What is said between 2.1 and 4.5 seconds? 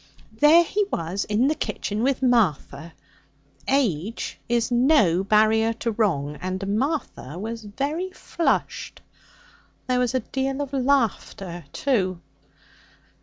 Martha! Age